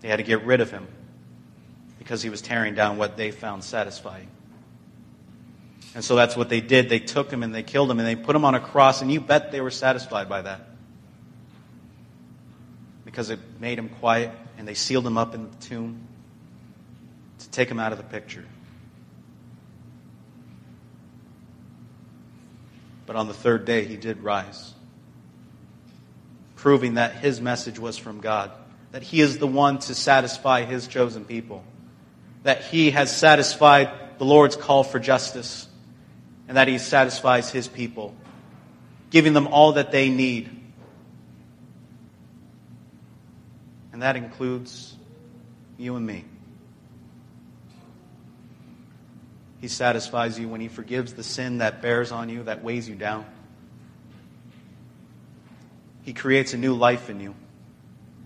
They 0.00 0.08
had 0.08 0.16
to 0.16 0.22
get 0.22 0.44
rid 0.44 0.60
of 0.60 0.70
him 0.70 0.86
because 1.98 2.22
he 2.22 2.30
was 2.30 2.40
tearing 2.40 2.74
down 2.74 2.98
what 2.98 3.16
they 3.16 3.30
found 3.30 3.64
satisfying. 3.64 4.28
And 5.98 6.04
so 6.04 6.14
that's 6.14 6.36
what 6.36 6.48
they 6.48 6.60
did. 6.60 6.88
They 6.88 7.00
took 7.00 7.28
him 7.28 7.42
and 7.42 7.52
they 7.52 7.64
killed 7.64 7.90
him 7.90 7.98
and 7.98 8.06
they 8.06 8.14
put 8.14 8.36
him 8.36 8.44
on 8.44 8.54
a 8.54 8.60
cross, 8.60 9.02
and 9.02 9.10
you 9.10 9.20
bet 9.20 9.50
they 9.50 9.60
were 9.60 9.72
satisfied 9.72 10.28
by 10.28 10.42
that. 10.42 10.60
Because 13.04 13.30
it 13.30 13.40
made 13.58 13.80
him 13.80 13.88
quiet, 13.88 14.30
and 14.56 14.68
they 14.68 14.74
sealed 14.74 15.04
him 15.04 15.18
up 15.18 15.34
in 15.34 15.50
the 15.50 15.56
tomb 15.56 16.00
to 17.40 17.50
take 17.50 17.68
him 17.68 17.80
out 17.80 17.90
of 17.90 17.98
the 17.98 18.04
picture. 18.04 18.44
But 23.04 23.16
on 23.16 23.26
the 23.26 23.34
third 23.34 23.64
day, 23.64 23.84
he 23.84 23.96
did 23.96 24.22
rise, 24.22 24.72
proving 26.54 26.94
that 26.94 27.14
his 27.14 27.40
message 27.40 27.80
was 27.80 27.98
from 27.98 28.20
God, 28.20 28.52
that 28.92 29.02
he 29.02 29.20
is 29.20 29.38
the 29.38 29.48
one 29.48 29.80
to 29.80 29.96
satisfy 29.96 30.62
his 30.62 30.86
chosen 30.86 31.24
people, 31.24 31.64
that 32.44 32.62
he 32.62 32.92
has 32.92 33.16
satisfied 33.16 33.90
the 34.18 34.24
Lord's 34.24 34.54
call 34.54 34.84
for 34.84 35.00
justice 35.00 35.64
and 36.48 36.56
that 36.56 36.66
He 36.66 36.78
satisfies 36.78 37.50
His 37.50 37.68
people, 37.68 38.14
giving 39.10 39.34
them 39.34 39.46
all 39.46 39.72
that 39.72 39.92
they 39.92 40.08
need. 40.08 40.50
And 43.92 44.02
that 44.02 44.16
includes 44.16 44.96
you 45.76 45.94
and 45.96 46.06
me. 46.06 46.24
He 49.60 49.68
satisfies 49.68 50.38
you 50.38 50.48
when 50.48 50.60
He 50.60 50.68
forgives 50.68 51.12
the 51.12 51.22
sin 51.22 51.58
that 51.58 51.82
bears 51.82 52.10
on 52.10 52.28
you, 52.28 52.44
that 52.44 52.64
weighs 52.64 52.88
you 52.88 52.94
down. 52.94 53.26
He 56.02 56.14
creates 56.14 56.54
a 56.54 56.56
new 56.56 56.74
life 56.74 57.10
in 57.10 57.20
you, 57.20 57.34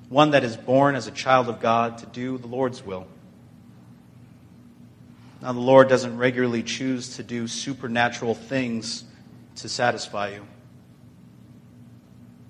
one 0.09 0.31
that 0.33 0.45
is 0.45 0.57
born 0.57 0.95
as 0.95 1.09
a 1.09 1.11
child 1.11 1.49
of 1.49 1.59
God 1.59 1.99
to 1.99 2.07
do 2.07 2.39
the 2.39 2.47
Lord's 2.47 2.85
will. 2.85 3.09
Now, 5.43 5.53
the 5.53 5.61
Lord 5.61 5.89
doesn't 5.89 6.17
regularly 6.17 6.63
choose 6.63 7.17
to 7.17 7.25
do 7.25 7.49
supernatural 7.49 8.37
things 8.37 9.03
to 9.57 9.69
satisfy 9.69 10.29
you. 10.29 10.47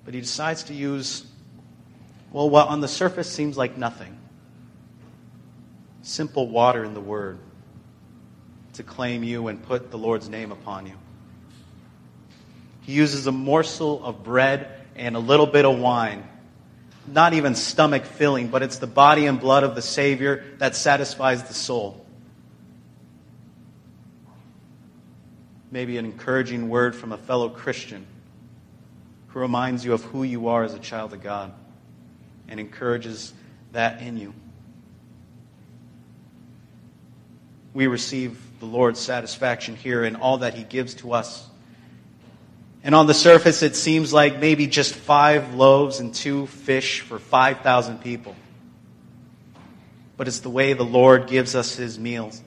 But 0.05 0.13
He 0.13 0.21
decides 0.21 0.63
to 0.65 0.75
use, 0.75 1.25
well, 2.31 2.47
what 2.49 2.67
on 2.67 2.81
the 2.81 2.87
surface 2.87 3.29
seems 3.29 3.57
like 3.57 3.77
nothing 3.77 4.19
simple 6.03 6.47
water 6.47 6.83
in 6.83 6.93
the 6.93 7.01
Word 7.01 7.39
to 8.73 8.83
claim 8.83 9.23
you 9.23 9.47
and 9.47 9.63
put 9.63 9.89
the 9.89 9.97
Lord's 9.97 10.29
name 10.29 10.51
upon 10.51 10.85
you. 10.85 10.95
He 12.81 12.91
uses 12.91 13.25
a 13.25 13.31
morsel 13.31 14.03
of 14.03 14.23
bread 14.23 14.69
and 14.95 15.15
a 15.15 15.19
little 15.19 15.47
bit 15.47 15.65
of 15.65 15.79
wine. 15.79 16.27
Not 17.07 17.33
even 17.33 17.55
stomach 17.55 18.05
filling, 18.05 18.49
but 18.49 18.61
it's 18.61 18.77
the 18.77 18.87
body 18.87 19.25
and 19.25 19.39
blood 19.39 19.63
of 19.63 19.73
the 19.73 19.81
Savior 19.81 20.43
that 20.57 20.75
satisfies 20.75 21.43
the 21.43 21.53
soul. 21.53 22.02
Maybe 25.73 25.97
an 25.97 26.05
encouraging 26.05 26.69
word 26.69 26.95
from 26.95 27.11
a 27.11 27.17
fellow 27.17 27.49
Christian 27.49 28.05
who 29.29 29.39
reminds 29.39 29.83
you 29.83 29.93
of 29.93 30.03
who 30.03 30.21
you 30.21 30.49
are 30.49 30.63
as 30.63 30.75
a 30.75 30.79
child 30.79 31.13
of 31.13 31.23
God 31.23 31.51
and 32.47 32.59
encourages 32.59 33.33
that 33.71 33.99
in 34.03 34.15
you. 34.15 34.35
We 37.73 37.87
receive 37.87 38.39
the 38.59 38.67
Lord's 38.67 38.99
satisfaction 38.99 39.75
here 39.75 40.03
in 40.03 40.15
all 40.15 40.37
that 40.37 40.53
He 40.53 40.63
gives 40.63 40.93
to 40.95 41.13
us. 41.13 41.43
And 42.83 42.93
on 42.93 43.07
the 43.07 43.15
surface, 43.15 43.63
it 43.63 43.75
seems 43.75 44.13
like 44.13 44.39
maybe 44.39 44.67
just 44.67 44.93
five 44.93 45.55
loaves 45.55 45.99
and 45.99 46.13
two 46.13 46.45
fish 46.45 46.99
for 46.99 47.17
5,000 47.17 47.99
people. 47.99 48.35
But 50.17 50.27
it's 50.27 50.41
the 50.41 50.51
way 50.51 50.73
the 50.73 50.83
Lord 50.83 51.25
gives 51.25 51.55
us 51.55 51.75
His 51.75 51.97
meals 51.97 52.39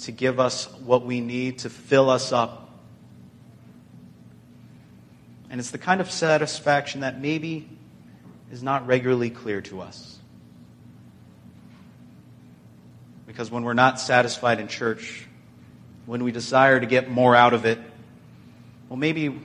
to 0.00 0.12
give 0.12 0.40
us 0.40 0.66
what 0.80 1.04
we 1.04 1.20
need 1.20 1.60
to 1.60 1.70
fill 1.70 2.10
us 2.10 2.32
up. 2.32 2.68
And 5.50 5.60
it's 5.60 5.70
the 5.70 5.78
kind 5.78 6.00
of 6.00 6.10
satisfaction 6.10 7.02
that 7.02 7.20
maybe 7.20 7.68
is 8.50 8.62
not 8.62 8.86
regularly 8.86 9.30
clear 9.30 9.60
to 9.62 9.80
us. 9.80 10.18
Because 13.26 13.50
when 13.50 13.64
we're 13.64 13.74
not 13.74 14.00
satisfied 14.00 14.60
in 14.60 14.68
church, 14.68 15.26
when 16.06 16.22
we 16.22 16.32
desire 16.32 16.78
to 16.78 16.86
get 16.86 17.08
more 17.08 17.34
out 17.34 17.54
of 17.54 17.64
it, 17.64 17.78
well, 18.88 18.96
maybe, 18.96 19.40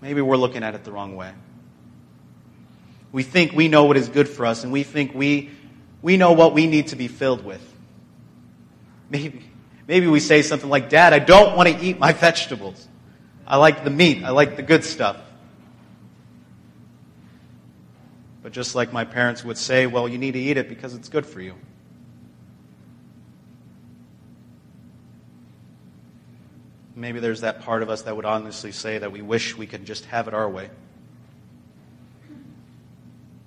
maybe 0.00 0.20
we're 0.20 0.36
looking 0.36 0.62
at 0.62 0.74
it 0.74 0.84
the 0.84 0.92
wrong 0.92 1.16
way. 1.16 1.32
We 3.12 3.22
think 3.22 3.52
we 3.52 3.68
know 3.68 3.84
what 3.84 3.96
is 3.96 4.08
good 4.08 4.28
for 4.28 4.46
us, 4.46 4.64
and 4.64 4.72
we 4.72 4.82
think 4.82 5.14
we, 5.14 5.50
we 6.02 6.16
know 6.16 6.32
what 6.32 6.52
we 6.52 6.66
need 6.66 6.88
to 6.88 6.96
be 6.96 7.08
filled 7.08 7.44
with. 7.44 7.62
Maybe, 9.10 9.44
Maybe 9.86 10.06
we 10.06 10.20
say 10.20 10.42
something 10.42 10.70
like, 10.70 10.88
Dad, 10.88 11.12
I 11.12 11.18
don't 11.18 11.56
want 11.56 11.68
to 11.68 11.84
eat 11.84 11.98
my 11.98 12.12
vegetables. 12.12 12.88
I 13.46 13.58
like 13.58 13.84
the 13.84 13.90
meat. 13.90 14.24
I 14.24 14.30
like 14.30 14.56
the 14.56 14.62
good 14.62 14.84
stuff. 14.84 15.18
But 18.42 18.52
just 18.52 18.74
like 18.74 18.92
my 18.92 19.04
parents 19.04 19.44
would 19.44 19.58
say, 19.58 19.86
well, 19.86 20.08
you 20.08 20.18
need 20.18 20.32
to 20.32 20.38
eat 20.38 20.56
it 20.56 20.68
because 20.68 20.94
it's 20.94 21.08
good 21.08 21.26
for 21.26 21.40
you. 21.40 21.54
Maybe 26.96 27.20
there's 27.20 27.40
that 27.40 27.62
part 27.62 27.82
of 27.82 27.90
us 27.90 28.02
that 28.02 28.14
would 28.14 28.24
honestly 28.24 28.72
say 28.72 28.98
that 28.98 29.10
we 29.10 29.20
wish 29.20 29.56
we 29.56 29.66
could 29.66 29.84
just 29.84 30.04
have 30.06 30.28
it 30.28 30.34
our 30.34 30.48
way. 30.48 30.70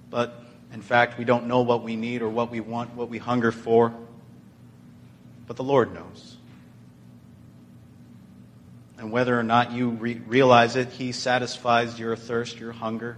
But 0.09 0.43
in 0.73 0.81
fact, 0.81 1.17
we 1.17 1.25
don't 1.25 1.47
know 1.47 1.61
what 1.61 1.81
we 1.81 1.95
need 1.95 2.21
or 2.21 2.29
what 2.29 2.51
we 2.51 2.59
want, 2.59 2.93
what 2.93 3.09
we 3.09 3.17
hunger 3.17 3.51
for 3.51 3.93
but 5.47 5.55
the 5.55 5.63
Lord 5.63 5.93
knows. 5.93 6.35
And 8.99 9.11
whether 9.11 9.39
or 9.39 9.43
not 9.43 9.71
you 9.71 9.91
re- 9.91 10.21
realize 10.27 10.75
it, 10.75 10.89
He 10.89 11.13
satisfies 11.13 11.97
your 11.97 12.15
thirst, 12.15 12.59
your 12.59 12.73
hunger, 12.73 13.17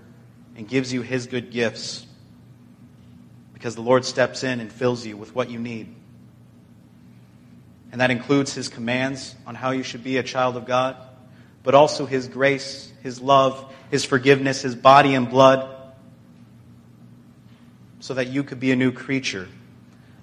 and 0.56 0.68
gives 0.68 0.94
you 0.94 1.02
His 1.02 1.28
good 1.28 1.52
gifts 1.52 2.06
because 3.54 3.76
the 3.76 3.82
Lord 3.82 4.06
steps 4.06 4.44
in 4.44 4.62
and 4.62 4.72
fills 4.72 5.06
you 5.06 5.18
with 5.18 5.36
what 5.36 5.50
you 5.50 5.60
need. 5.60 5.94
And 7.92 8.00
that 8.00 8.12
includes 8.12 8.54
His 8.54 8.70
commands 8.70 9.36
on 9.48 9.56
how 9.56 9.72
you 9.72 9.84
should 9.84 10.04
be 10.04 10.18
a 10.18 10.24
child 10.24 10.56
of 10.56 10.66
God, 10.66 10.96
but 11.64 11.74
also 11.74 12.06
His 12.06 12.28
grace, 12.28 12.92
His 13.02 13.20
love, 13.20 13.74
His 13.90 14.06
forgiveness, 14.06 14.62
His 14.62 14.76
body 14.76 15.16
and 15.16 15.30
blood, 15.30 15.76
so 18.02 18.14
that 18.14 18.28
you 18.28 18.44
could 18.44 18.60
be 18.60 18.72
a 18.72 18.76
new 18.76 18.92
creature 18.92 19.48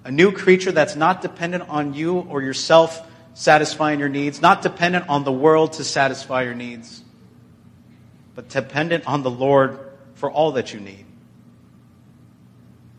a 0.07 0.11
new 0.11 0.31
creature 0.31 0.71
that's 0.71 0.95
not 0.95 1.21
dependent 1.21 1.67
on 1.67 1.93
you 1.93 2.19
or 2.19 2.41
yourself 2.41 3.05
satisfying 3.33 3.99
your 3.99 4.07
needs, 4.07 4.41
not 4.41 4.61
dependent 4.61 5.09
on 5.09 5.25
the 5.25 5.33
world 5.33 5.73
to 5.73 5.83
satisfy 5.83 6.43
your 6.43 6.53
needs, 6.53 7.03
but 8.33 8.47
dependent 8.47 9.05
on 9.05 9.21
the 9.21 9.29
Lord 9.29 9.77
for 10.13 10.31
all 10.31 10.53
that 10.53 10.73
you 10.73 10.79
need. 10.79 11.05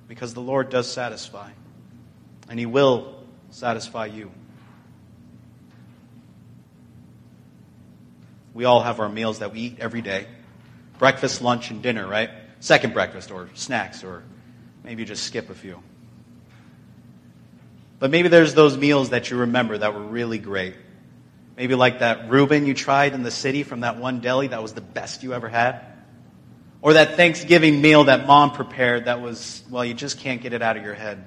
Because 0.07 0.35
the 0.35 0.43
Lord 0.43 0.69
does 0.69 0.87
satisfy, 0.93 1.51
and 2.51 2.59
He 2.59 2.67
will 2.67 3.15
satisfy 3.49 4.05
you. 4.05 4.31
We 8.53 8.67
all 8.67 8.83
have 8.83 9.01
our 9.01 9.09
meals 9.09 9.39
that 9.39 9.55
we 9.55 9.61
eat 9.61 9.77
every 9.81 10.03
day 10.03 10.27
breakfast, 10.99 11.41
lunch, 11.41 11.71
and 11.71 11.81
dinner, 11.81 12.07
right? 12.07 12.29
Second 12.61 12.93
breakfast, 12.93 13.31
or 13.31 13.49
snacks, 13.55 14.05
or 14.05 14.25
maybe 14.85 15.07
just 15.07 15.23
skip 15.23 15.49
a 15.49 15.55
few. 15.55 15.83
But 17.99 18.11
maybe 18.11 18.29
there's 18.29 18.55
those 18.55 18.77
meals 18.77 19.11
that 19.11 19.31
you 19.31 19.39
remember 19.39 19.79
that 19.79 19.95
were 19.95 20.03
really 20.03 20.39
great. 20.39 20.75
Maybe 21.57 21.75
like 21.75 21.99
that 21.99 22.31
Reuben 22.31 22.67
you 22.67 22.75
tried 22.75 23.15
in 23.15 23.23
the 23.23 23.31
city 23.31 23.65
from 23.65 23.81
that 23.81 23.97
one 23.99 24.21
deli 24.21 24.49
that 24.49 24.63
was 24.63 24.73
the 24.73 24.81
best 24.81 25.23
you 25.23 25.35
ever 25.35 25.49
had. 25.49 25.85
Or 26.81 26.93
that 26.93 27.17
Thanksgiving 27.17 27.81
meal 27.81 28.05
that 28.05 28.27
mom 28.27 28.53
prepared 28.53 29.07
that 29.07 29.21
was, 29.21 29.65
well, 29.69 29.85
you 29.85 29.95
just 29.95 30.21
can't 30.21 30.41
get 30.41 30.53
it 30.53 30.63
out 30.63 30.77
of 30.77 30.85
your 30.85 30.95
head. 30.95 31.27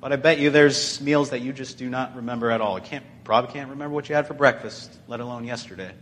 But 0.00 0.12
I 0.12 0.16
bet 0.16 0.38
you 0.40 0.50
there's 0.50 1.00
meals 1.00 1.30
that 1.30 1.40
you 1.40 1.52
just 1.52 1.78
do 1.78 1.88
not 1.88 2.16
remember 2.16 2.50
at 2.50 2.60
all. 2.60 2.78
You 2.78 2.84
can't, 2.84 3.04
probably 3.22 3.52
can't 3.52 3.70
remember 3.70 3.94
what 3.94 4.08
you 4.08 4.16
had 4.16 4.26
for 4.26 4.34
breakfast, 4.34 4.92
let 5.06 5.20
alone 5.20 5.44
yesterday. 5.44 5.92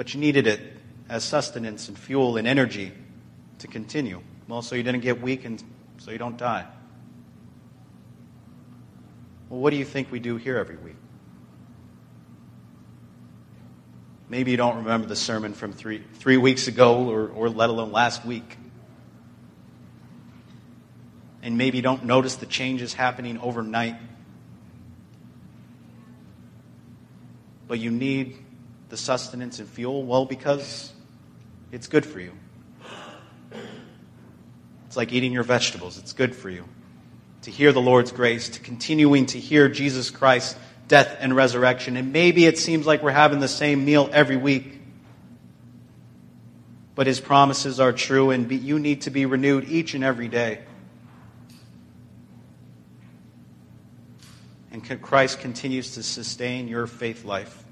but 0.00 0.14
you 0.14 0.20
needed 0.20 0.46
it 0.46 0.60
as 1.10 1.22
sustenance 1.22 1.88
and 1.88 1.98
fuel 1.98 2.38
and 2.38 2.48
energy 2.48 2.90
to 3.58 3.66
continue. 3.66 4.22
Well, 4.48 4.62
so 4.62 4.74
you 4.74 4.82
didn't 4.82 5.02
get 5.02 5.20
weak 5.20 5.44
and 5.44 5.62
so 6.00 6.10
you 6.10 6.18
don't 6.18 6.38
die. 6.38 6.66
Well, 9.50 9.60
what 9.60 9.70
do 9.70 9.76
you 9.76 9.84
think 9.84 10.10
we 10.10 10.18
do 10.18 10.36
here 10.36 10.56
every 10.56 10.76
week? 10.76 10.96
Maybe 14.30 14.50
you 14.50 14.56
don't 14.56 14.76
remember 14.76 15.06
the 15.06 15.16
sermon 15.16 15.52
from 15.52 15.72
three, 15.72 16.02
three 16.14 16.38
weeks 16.38 16.68
ago 16.68 17.10
or, 17.10 17.28
or 17.28 17.50
let 17.50 17.68
alone 17.68 17.92
last 17.92 18.24
week. 18.24 18.56
And 21.42 21.58
maybe 21.58 21.78
you 21.78 21.82
don't 21.82 22.04
notice 22.04 22.36
the 22.36 22.46
changes 22.46 22.94
happening 22.94 23.38
overnight. 23.38 23.96
But 27.68 27.78
you 27.78 27.90
need 27.90 28.38
the 28.88 28.96
sustenance 28.96 29.58
and 29.58 29.68
fuel? 29.68 30.02
Well, 30.04 30.24
because 30.24 30.92
it's 31.72 31.88
good 31.88 32.06
for 32.06 32.20
you. 32.20 32.32
It's 34.90 34.96
like 34.96 35.12
eating 35.12 35.30
your 35.30 35.44
vegetables, 35.44 35.98
it's 35.98 36.12
good 36.12 36.34
for 36.34 36.50
you. 36.50 36.64
To 37.42 37.50
hear 37.52 37.70
the 37.70 37.80
Lord's 37.80 38.10
grace, 38.10 38.48
to 38.48 38.60
continuing 38.60 39.26
to 39.26 39.38
hear 39.38 39.68
Jesus 39.68 40.10
Christ's 40.10 40.56
death 40.88 41.16
and 41.20 41.36
resurrection. 41.36 41.96
And 41.96 42.12
maybe 42.12 42.44
it 42.44 42.58
seems 42.58 42.88
like 42.88 43.00
we're 43.00 43.12
having 43.12 43.38
the 43.38 43.46
same 43.46 43.84
meal 43.84 44.10
every 44.12 44.36
week. 44.36 44.80
But 46.96 47.06
his 47.06 47.20
promises 47.20 47.78
are 47.78 47.92
true, 47.92 48.30
and 48.30 48.50
you 48.50 48.80
need 48.80 49.02
to 49.02 49.10
be 49.10 49.26
renewed 49.26 49.70
each 49.70 49.94
and 49.94 50.02
every 50.02 50.26
day. 50.26 50.58
And 54.72 55.00
Christ 55.00 55.38
continues 55.38 55.94
to 55.94 56.02
sustain 56.02 56.66
your 56.66 56.88
faith 56.88 57.24
life. 57.24 57.62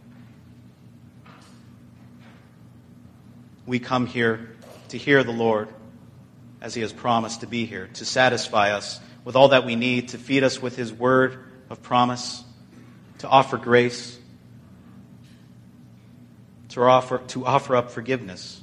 We 3.66 3.80
come 3.80 4.06
here 4.06 4.54
to 4.90 4.98
hear 4.98 5.24
the 5.24 5.32
Lord 5.32 5.68
as 6.60 6.74
he 6.74 6.80
has 6.80 6.92
promised 6.92 7.40
to 7.40 7.46
be 7.46 7.66
here, 7.66 7.88
to 7.94 8.04
satisfy 8.04 8.72
us 8.72 9.00
with 9.24 9.36
all 9.36 9.48
that 9.48 9.64
we 9.64 9.76
need, 9.76 10.08
to 10.08 10.18
feed 10.18 10.42
us 10.42 10.60
with 10.60 10.76
his 10.76 10.92
word 10.92 11.38
of 11.70 11.82
promise, 11.82 12.42
to 13.18 13.28
offer 13.28 13.56
grace, 13.56 14.18
to 16.70 16.82
offer, 16.82 17.18
to 17.28 17.44
offer 17.44 17.76
up 17.76 17.90
forgiveness, 17.90 18.60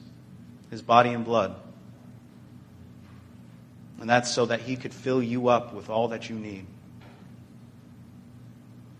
his 0.70 0.82
body 0.82 1.12
and 1.12 1.26
blood. 1.26 1.56
And 4.00 4.10
that's 4.10 4.32
so 4.32 4.46
that 4.48 4.62
he 4.62 4.76
could 4.76 4.94
fill 4.94 5.24
you 5.24 5.48
up 5.48 5.74
with 5.74 5.90
all 5.90 6.10
that 6.10 6.30
you 6.30 6.36
need. 6.36 6.66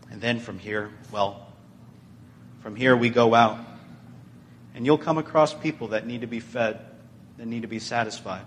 And 0.10 0.22
then 0.22 0.40
from 0.40 0.58
here, 0.58 0.92
well, 1.12 1.48
from 2.62 2.76
here 2.76 2.96
we 2.96 3.10
go 3.10 3.36
out. 3.36 3.60
And 4.74 4.86
you'll 4.86 4.98
come 4.98 5.18
across 5.18 5.54
people 5.54 5.90
that 5.90 6.08
need 6.08 6.22
to 6.22 6.28
be 6.28 6.40
fed, 6.40 6.80
that 7.38 7.46
need 7.46 7.62
to 7.64 7.68
be 7.68 7.80
satisfied. 7.80 8.46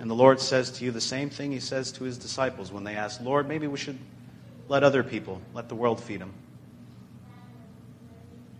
And 0.00 0.08
the 0.08 0.14
Lord 0.14 0.40
says 0.40 0.70
to 0.72 0.84
you 0.84 0.90
the 0.90 1.00
same 1.00 1.28
thing 1.28 1.50
he 1.50 1.60
says 1.60 1.90
to 1.92 2.04
his 2.04 2.18
disciples 2.18 2.70
when 2.70 2.84
they 2.84 2.94
ask, 2.94 3.20
Lord, 3.20 3.48
maybe 3.48 3.66
we 3.66 3.78
should 3.78 3.98
let 4.68 4.84
other 4.84 5.02
people, 5.02 5.40
let 5.54 5.68
the 5.68 5.74
world 5.74 6.00
feed 6.00 6.20
them. 6.20 6.32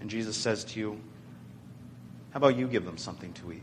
And 0.01 0.11
Jesus 0.11 0.37
says 0.37 0.65
to 0.65 0.81
you, 0.81 1.01
How 2.31 2.39
about 2.39 2.57
you 2.57 2.67
give 2.67 2.85
them 2.85 2.99
something 2.99 3.33
to 3.35 3.53
eat? 3.53 3.63